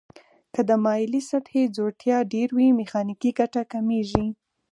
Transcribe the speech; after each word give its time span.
که 0.53 0.61
د 0.69 0.71
مایلې 0.83 1.21
سطحې 1.29 1.63
ځوړتیا 1.75 2.17
ډیر 2.33 2.47
وي 2.57 2.69
میخانیکي 2.79 3.31
ګټه 3.39 3.61
کمیږي. 3.71 4.25